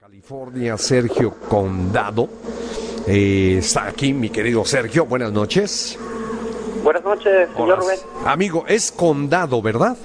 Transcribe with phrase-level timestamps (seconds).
[0.00, 2.26] California, Sergio Condado.
[3.06, 5.04] Eh, está aquí mi querido Sergio.
[5.04, 5.98] Buenas noches.
[6.82, 7.76] Buenas noches, señor Hola.
[7.76, 7.98] Rubén.
[8.24, 9.98] Amigo, es Condado, ¿verdad?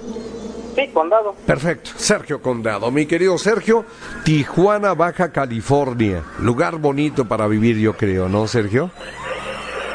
[0.75, 1.33] Sí, condado.
[1.45, 1.91] Perfecto.
[1.95, 2.91] Sergio Condado.
[2.91, 3.85] Mi querido Sergio,
[4.25, 6.23] Tijuana, Baja California.
[6.39, 8.91] Lugar bonito para vivir, yo creo, ¿no, Sergio?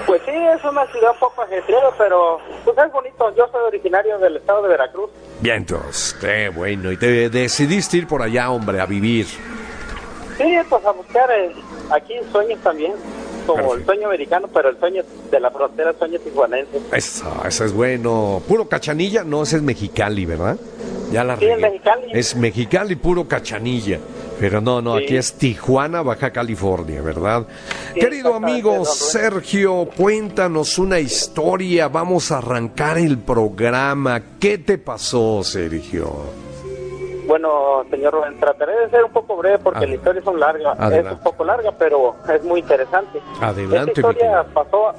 [0.07, 3.37] Pues sí, es una ciudad poco ajetreada, pero pues es bonito.
[3.37, 5.11] Yo soy originario del estado de Veracruz.
[5.43, 6.91] Bien, entonces, qué bueno.
[6.91, 9.27] Y te decidiste ir por allá, hombre, a vivir.
[10.41, 11.53] Sí, pues a buscar eh,
[11.90, 12.93] aquí sueños también,
[13.46, 13.75] como Perfecto.
[13.79, 16.81] el sueño americano, pero el sueño de la frontera, el sueño tijuanense.
[16.93, 18.40] Eso, eso es bueno.
[18.48, 20.57] Puro cachanilla, no, ese es Mexicali, ¿verdad?
[21.12, 21.58] Ya la Sí, es.
[21.61, 22.07] Mexicali.
[22.12, 23.98] Es Mexicali, puro cachanilla.
[24.39, 25.04] Pero no, no, Sí.
[25.04, 27.46] aquí es Tijuana, Baja California, ¿verdad?
[27.93, 28.86] Sí, Querido amigo.
[28.86, 31.89] Sergio, cuéntanos una historia.
[31.89, 34.22] Vamos a arrancar el programa.
[34.41, 36.11] ¿Qué te pasó, Sergio?
[37.30, 40.77] Bueno, señor Rubén, trataré de ser un poco breve porque la historia largas.
[40.80, 41.11] Adelante.
[41.11, 43.22] Es un poco larga, pero es muy interesante.
[43.41, 44.92] Adelante, Esta historia pasó,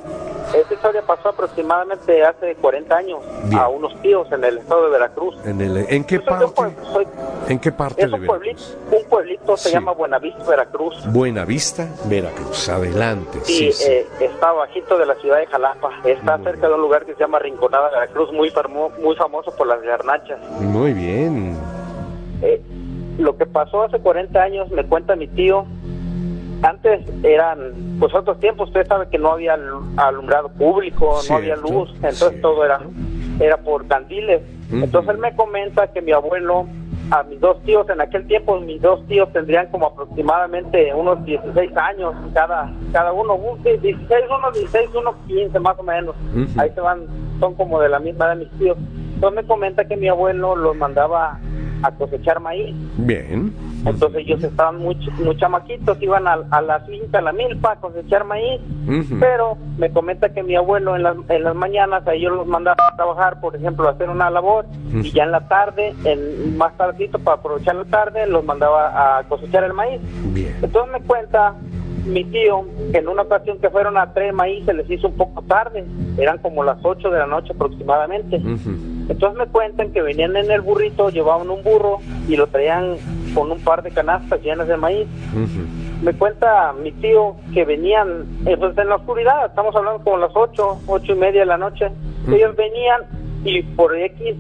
[0.56, 3.60] esta historia pasó aproximadamente hace 40 años Bien.
[3.60, 5.36] a unos tíos en el estado de Veracruz.
[5.46, 6.76] ¿En, el, ¿en qué soy un parte?
[6.94, 7.08] soy-
[7.50, 9.10] ¿En qué parte Es de un pueblito, un
[9.58, 11.04] se llama Buenavista, Veracruz.
[11.12, 12.70] Buena Vista, Veracruz.
[12.70, 13.40] Adelante.
[13.44, 13.92] Sí, sí.
[13.92, 15.90] eh, está bajito de la ciudad de Jalapa.
[16.06, 18.50] Está Muy cerca de un lugar que se llama Rinconada, Veracruz, muy,
[19.04, 20.40] muy famoso por las garnachas.
[20.62, 21.58] Muy bien.
[22.42, 22.62] Eh,
[23.20, 25.66] lo que pasó hace 40 años, me cuenta mi tío,
[26.64, 31.56] antes eran, pues otros tiempos, usted sabe que no había alu- alumbrado público, no había
[31.56, 32.42] luz, entonces cierto.
[32.50, 32.80] todo era,
[33.40, 34.42] era por candiles.
[34.72, 36.68] Entonces él me comenta que mi abuelo,
[37.10, 41.76] a mis dos tíos, en aquel tiempo mis dos tíos tendrían como aproximadamente unos 16
[41.76, 46.16] años, cada cada uno, un- 16, uno 16, uno 15 más o menos.
[46.58, 47.02] Ahí se van,
[47.40, 48.78] son como de la misma de mis tíos.
[49.16, 51.40] Entonces me comenta que mi abuelo los mandaba
[51.84, 52.76] a cosechar maíz.
[52.98, 53.54] Bien.
[53.86, 57.76] Entonces ellos estaban muy, muy chamaquitos, iban a, a la finca, a la milpa, a
[57.78, 58.62] cosechar maíz.
[59.20, 62.78] Pero me comenta que mi abuelo en las, en las mañanas a ellos los mandaba
[62.92, 66.76] a trabajar, por ejemplo, a hacer una labor, y ya en la tarde, en más
[66.78, 70.02] tardito, para aprovechar la tarde, los mandaba a cosechar el maíz.
[70.34, 70.56] Bien.
[70.62, 71.56] Entonces me cuenta
[72.06, 75.16] mi tío que en una ocasión que fueron a traer maíz se les hizo un
[75.16, 75.86] poco tarde,
[76.18, 78.38] eran como las 8 de la noche aproximadamente.
[78.38, 78.91] Ujú.
[79.10, 82.96] Entonces me cuentan que venían en el burrito, llevaban un burro y lo traían
[83.34, 85.08] con un par de canastas llenas de maíz.
[86.02, 90.32] Me cuenta mi tío que venían eh, pues en la oscuridad, estamos hablando como las
[90.34, 91.90] 8, ocho y media de la noche.
[92.28, 93.02] Ellos venían
[93.44, 94.36] y por X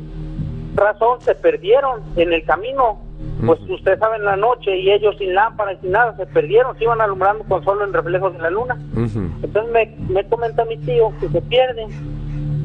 [0.76, 3.00] razón se perdieron en el camino.
[3.46, 3.76] Pues Ujú.
[3.76, 7.02] usted sabe en la noche y ellos sin lámparas, sin nada, se perdieron, se iban
[7.02, 8.78] alumbrando con solo el reflejo de la luna.
[8.96, 11.90] Entonces me, me comenta mi tío que se pierden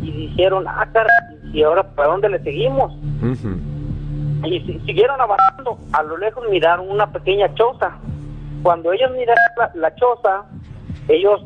[0.02, 1.10] y dijeron, ah, caray,
[1.56, 2.92] ¿y ahora para dónde le seguimos?
[3.22, 3.56] Ujú.
[4.46, 5.78] Y si- siguieron avanzando.
[5.92, 7.96] A lo lejos miraron una pequeña choza.
[8.62, 10.44] Cuando ellos miraron la, la choza,
[11.08, 11.42] ellos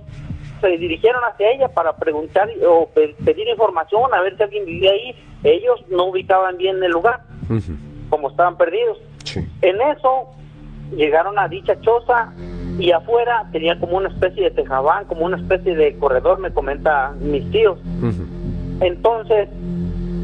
[0.60, 4.90] se dirigieron hacia ella para preguntar o pe- pedir información, a ver si alguien vivía
[4.90, 5.14] ahí.
[5.44, 7.72] Ellos no ubicaban bien el lugar, Ujú.
[8.10, 8.98] como estaban perdidos.
[9.24, 9.40] Sí.
[9.62, 10.28] En eso
[10.96, 12.32] llegaron a dicha choza
[12.78, 17.12] y afuera tenía como una especie de tejabán, como una especie de corredor, me comenta
[17.20, 17.78] mis tíos.
[18.02, 18.24] Ujú.
[18.84, 19.48] Entonces,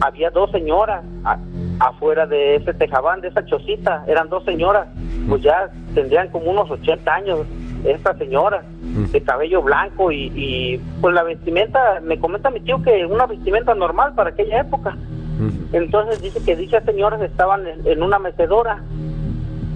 [0.00, 1.38] había dos señoras a-
[1.80, 4.88] afuera de ese tejabán, de esa chocita, eran dos señoras,
[5.28, 7.40] pues ya tendrían como unos 80 años,
[7.84, 8.64] estas señoras,
[9.12, 13.74] de cabello blanco y, y pues la vestimenta, me comenta mi tío que una vestimenta
[13.74, 14.96] normal para aquella época.
[15.38, 15.76] Ujú.
[15.76, 18.82] Entonces dice que dichas señoras estaban en, en una mecedora.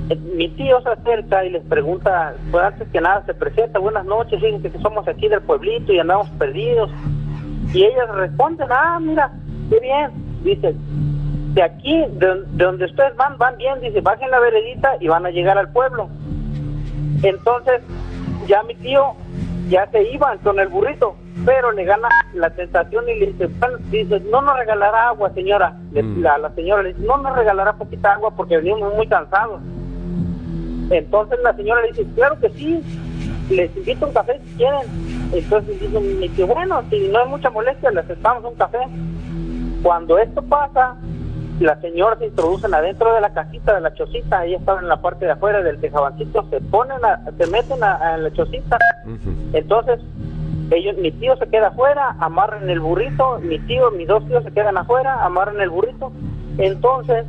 [0.09, 4.07] Eh, Mi tío se acerca y les pregunta, pues antes que nada se presenta, buenas
[4.07, 6.91] noches, fíjense que somos aquí del pueblito y andamos perdidos.
[7.75, 9.31] Y ellas responden, ah, mira,
[9.71, 10.11] qué bien.
[10.43, 10.75] Dice,
[11.55, 13.81] de aquí, de, de donde ustedes van, van bien.
[13.81, 16.09] Dice, bajen la veredita y van a llegar al pueblo.
[17.23, 17.81] Entonces,
[18.47, 19.13] ya mi tío
[19.69, 21.15] ya se iban con el burrito,
[21.45, 25.77] pero le gana la tentación y le dice, bueno, dice, no nos regalará agua, señora.
[25.93, 26.23] Le- Mm.
[26.23, 29.61] la, la señora le dice, no nos regalará poquita agua porque venimos muy cansados.
[30.91, 32.81] Entonces la señora le dice, claro que sí,
[33.51, 34.81] les invito un café si quieren.
[35.33, 38.79] Entonces dice mi tío, bueno, si no hay mucha molestia, les aceptamos un café.
[39.83, 40.97] Cuando esto pasa,
[41.61, 45.01] las señoras se introducen adentro de la casita, de la chocita, ellas estaban en la
[45.01, 48.79] parte de afuera del tejabancito, se ponen, a- se meten a, a la chocita.
[49.53, 50.01] Entonces,
[50.71, 54.53] ellos, mi tío se queda afuera, amarran el burrito, mi tío, mis dos tíos se
[54.53, 56.13] quedan afuera, amarran el burrito.
[56.59, 57.25] Entonces,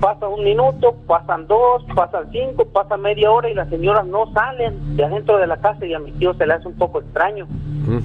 [0.00, 4.96] pasa un minuto, pasan dos, pasan cinco, pasa media hora y las señoras no salen
[4.96, 7.46] de adentro de la casa y a mi tío se le hace un poco extraño.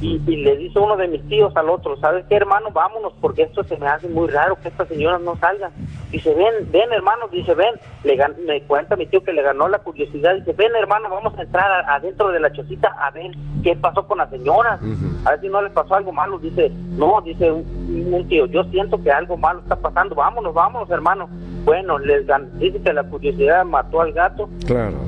[0.01, 2.69] y, le dice uno de mis tíos al otro, ¿sabes qué hermano?
[2.71, 5.71] Vámonos porque esto se me hace muy raro que estas señoras no salgan.
[6.11, 7.75] Dice, ven, ven hermano, dice, ven.
[8.03, 10.35] Le me cuenta mi tío que le ganó la curiosidad.
[10.35, 13.31] Dice, ven hermano, vamos a entrar adentro de la chocita a ver
[13.63, 14.79] qué pasó con las señoras.
[15.25, 16.39] A ver si no les pasó algo malo.
[16.39, 20.15] Dice, no, dice un, tío, yo siento que algo malo está pasando.
[20.15, 21.29] Vámonos, vámonos hermano.
[21.65, 22.27] Bueno, les
[22.59, 24.47] dice que la curiosidad mató al gato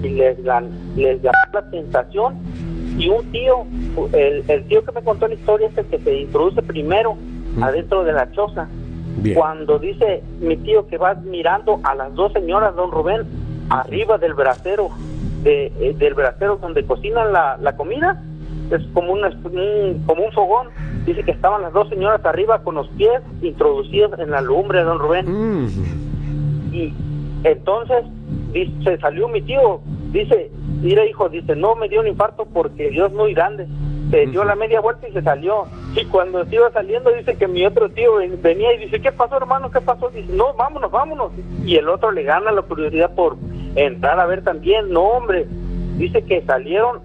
[0.02, 0.38] y les,
[0.96, 2.36] les ganó la tentación
[2.98, 3.66] y un tío,
[4.14, 7.16] el, el, tío que me contó la historia es el que se introduce primero
[7.62, 8.68] adentro de la choza.
[9.36, 13.24] Cuando dice mi tío que va mirando a las dos señoras, don Rubén,
[13.70, 14.90] arriba del brasero,
[15.44, 18.22] de, eh, del brasero donde cocinan la, la comida,
[18.72, 19.22] es como un,
[20.06, 20.70] como un fogón.
[21.06, 25.00] Dice que estaban las dos señoras arriba con los pies introducidos en la lumbre, don
[25.00, 25.26] Rubén.
[26.78, 26.94] Y
[27.44, 28.06] entonces
[28.84, 29.82] se salió mi tío,
[30.12, 30.52] dice,
[30.82, 33.68] mira hijo, dice, no me dio un infarto porque Dios es muy grande.
[34.12, 35.66] Se dio la media vuelta y se salió.
[35.96, 39.38] Y cuando se iba saliendo dice que mi otro tío venía y dice, ¿qué pasó
[39.38, 39.70] hermano?
[39.70, 40.10] ¿Qué pasó?
[40.10, 41.32] Dice, no, vámonos, vámonos.
[41.66, 43.36] Y el otro le gana la curiosidad por
[43.76, 44.92] entrar a ver también.
[44.92, 45.46] No, hombre,
[45.98, 47.02] dice que salieron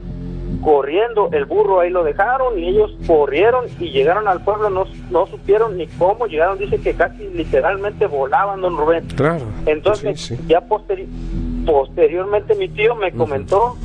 [0.63, 5.27] corriendo, el burro ahí lo dejaron y ellos corrieron y llegaron al pueblo, no, no
[5.27, 9.07] supieron ni cómo llegaron, dice que casi literalmente volaban, don Rubén.
[9.17, 9.45] Claro.
[9.67, 13.77] Entonces, ya posteriormente mi tío me comentó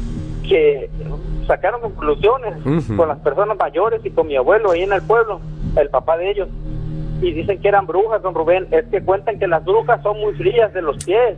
[0.48, 0.90] que
[1.48, 2.54] sacaron conclusiones
[2.96, 5.42] con las personas mayores y con mi abuelo ahí en el pueblo,
[5.76, 6.50] el papá de ellos.
[7.22, 8.68] Y dicen que eran brujas, don Rubén.
[8.70, 11.36] Es que cuentan que las brujas son muy frías de los pies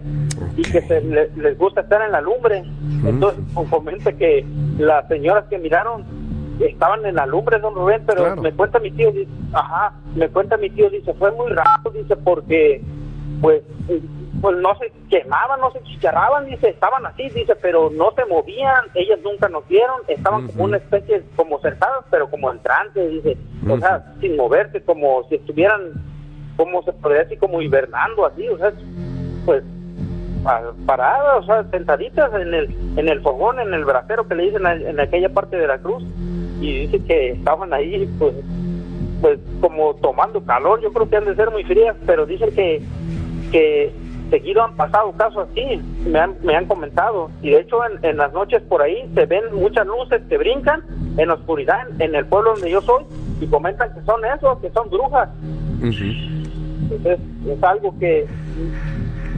[0.60, 2.64] y que se, les gusta estar en la lumbre.
[3.06, 4.46] Entonces, comenta que
[4.78, 6.04] las señoras que miraron
[6.60, 10.58] estaban en la lumbre, don Rubén, pero me cuenta mi tío, dice, ajá, me cuenta
[10.58, 12.84] mi tío, dice, fue muy raro, dice, porque,
[13.42, 13.64] pues,
[14.42, 18.86] pues no se quemaban, no se chicharraban, dice, estaban así, dice, pero no se movían,
[18.96, 23.38] ellas nunca nos vieron, estaban como una especie, como sentadas, pero como en trance, dice,
[23.70, 25.94] o sea, sin moverse, como si estuvieran,
[26.58, 28.74] como se podría decir, como hibernando así, o sea,
[29.46, 29.64] pues
[30.86, 34.66] paradas, o sea, sentaditas en el, en el fogón, en el bracero que le dicen
[34.66, 36.04] en aquella parte de la cruz,
[36.62, 38.34] y dice que estaban ahí, pues,
[39.22, 42.82] pues como tomando calor, yo creo que han de ser muy frías, pero dicen que,
[43.52, 43.94] que
[44.30, 47.30] seguido han pasado casos así, me han, me han comentado.
[47.42, 50.84] Y de hecho en, las noches por ahí se ven muchas luces que brincan
[51.18, 53.06] en la oscuridad en, el pueblo donde yo soy
[53.42, 55.30] y comentan que son esos, que son brujas.
[57.06, 58.28] es algo que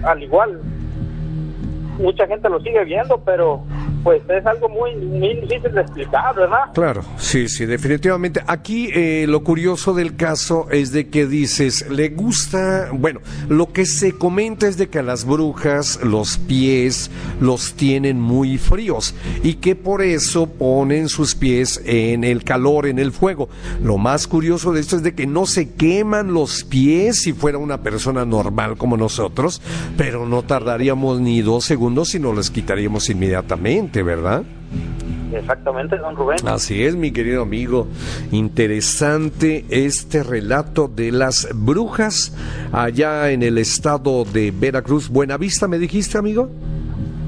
[0.04, 0.60] al igual
[2.02, 3.64] mucha gente lo sigue viendo, pero
[4.04, 6.72] pues es algo muy, difícil de explicar, ¿verdad?
[6.74, 8.42] Claro, sí, sí, definitivamente.
[8.48, 13.86] Aquí eh, lo curioso del caso es de que dices, le gusta, bueno, lo que
[13.86, 19.56] se comenta es de que a las brujas los pies los tienen muy fríos y
[19.56, 23.50] que por eso ponen sus pies en el calor, en el fuego.
[23.84, 27.58] Lo más curioso de esto es de que no se queman los pies si fuera
[27.58, 29.62] una persona normal como nosotros,
[29.98, 33.91] pero no tardaríamos ni dos segundos si no les quitaríamos inmediatamente.
[34.04, 34.44] ¿Verdad?
[35.34, 36.40] Exactamente, don Rubén.
[36.48, 37.88] Así es, mi querido amigo.
[38.32, 42.36] Interesante este relato de las brujas
[42.72, 45.10] allá en el estado de Veracruz.
[45.10, 46.50] Buenavista, ¿me dijiste, amigo?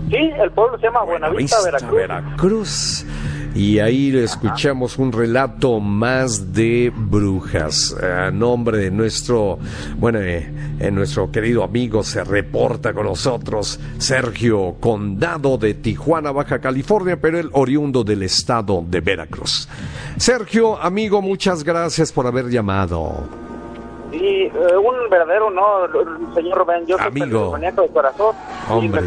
[0.10, 1.92] Sí, el pueblo se llama Buenavista, Veracruz.
[1.94, 3.06] Veracruz
[3.56, 7.96] y ahí escuchamos un relato más de brujas.
[8.02, 9.60] A nombre de nuestro,
[9.98, 10.52] bueno, eh,
[10.92, 17.50] nuestro querido amigo se reporta con nosotros Sergio Condado de Tijuana, Baja California, pero el
[17.54, 19.68] oriundo del estado de Veracruz.
[20.18, 23.43] Sergio, amigo, muchas gracias por haber llamado.
[24.14, 25.88] Sí, eh, un verdadero no,
[26.36, 26.86] señor Rubén.
[26.86, 27.52] Yo Amigo.
[27.52, 28.36] soy de corazón.
[28.80, 29.02] Y me,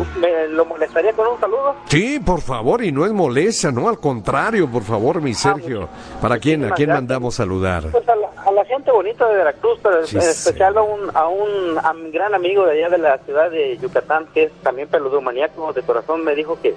[0.49, 1.77] lo molestaría con un saludo.
[1.87, 5.89] Sí, por favor, y no es molestia, no, al contrario, por favor, mi ah, Sergio.
[6.21, 7.85] ¿Para quién, a quién mandamos saludar?
[7.93, 11.93] Pues a la, gente bonita de Veracruz, pero en especial a un, a un, a
[11.93, 15.73] un gran amigo de allá de la ciudad de Yucatán, que es también peludo maníaco
[15.73, 16.75] de corazón, me dijo que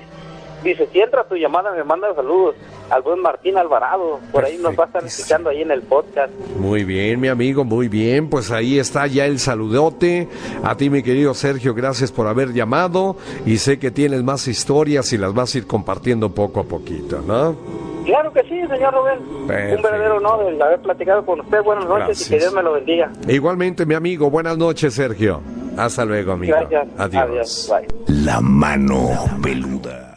[0.63, 2.55] Dice, si entra tu llamada, me manda saludos
[2.89, 4.19] al buen Martín Alvarado.
[4.31, 6.31] Por ahí nos va a estar escuchando ahí en el podcast.
[6.57, 8.29] Muy bien, mi amigo, muy bien.
[8.29, 10.27] Pues ahí está ya el saludote.
[10.63, 13.15] A ti, mi querido Sergio, gracias por haber llamado.
[13.45, 17.21] Y sé que tienes más historias y las vas a ir compartiendo poco a poquito,
[17.25, 17.55] ¿no?
[18.05, 19.19] Claro que sí, señor Rubén.
[19.29, 21.61] Un verdadero honor el haber platicado con usted.
[21.63, 23.11] Buenas noches y que Dios me lo bendiga.
[23.27, 24.29] igualmente, mi amigo.
[24.29, 25.41] Buenas noches, Sergio.
[25.77, 26.55] Hasta luego, amigo.
[26.59, 26.87] Gracias.
[26.97, 27.71] Adiós.
[27.71, 27.71] Adiós.
[28.07, 30.08] La mano peluda.